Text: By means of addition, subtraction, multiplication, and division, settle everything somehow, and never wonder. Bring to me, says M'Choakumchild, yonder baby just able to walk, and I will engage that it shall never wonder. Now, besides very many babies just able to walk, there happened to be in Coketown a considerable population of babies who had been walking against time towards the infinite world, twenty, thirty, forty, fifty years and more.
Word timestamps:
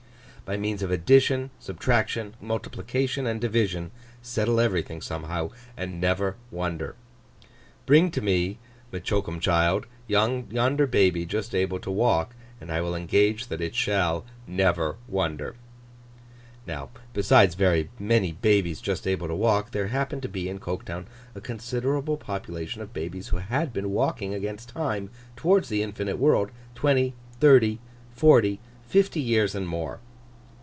By 0.43 0.57
means 0.57 0.81
of 0.83 0.91
addition, 0.91 1.49
subtraction, 1.59 2.35
multiplication, 2.41 3.25
and 3.25 3.39
division, 3.39 3.91
settle 4.21 4.59
everything 4.59 4.99
somehow, 4.99 5.51
and 5.77 6.01
never 6.01 6.35
wonder. 6.51 6.95
Bring 7.85 8.11
to 8.11 8.19
me, 8.19 8.59
says 8.91 9.01
M'Choakumchild, 9.01 9.85
yonder 10.07 10.87
baby 10.87 11.25
just 11.25 11.55
able 11.55 11.79
to 11.79 11.89
walk, 11.89 12.35
and 12.59 12.69
I 12.69 12.81
will 12.81 12.95
engage 12.97 13.47
that 13.47 13.61
it 13.61 13.75
shall 13.75 14.25
never 14.45 14.97
wonder. 15.07 15.55
Now, 16.67 16.89
besides 17.13 17.55
very 17.55 17.89
many 17.97 18.33
babies 18.33 18.81
just 18.81 19.07
able 19.07 19.29
to 19.29 19.35
walk, 19.35 19.71
there 19.71 19.87
happened 19.87 20.23
to 20.23 20.27
be 20.27 20.49
in 20.49 20.59
Coketown 20.59 21.05
a 21.33 21.39
considerable 21.39 22.17
population 22.17 22.81
of 22.81 22.91
babies 22.91 23.29
who 23.29 23.37
had 23.37 23.71
been 23.71 23.89
walking 23.91 24.33
against 24.33 24.67
time 24.67 25.11
towards 25.37 25.69
the 25.69 25.81
infinite 25.81 26.17
world, 26.17 26.51
twenty, 26.75 27.13
thirty, 27.39 27.79
forty, 28.13 28.59
fifty 28.85 29.21
years 29.21 29.55
and 29.55 29.65
more. 29.69 30.01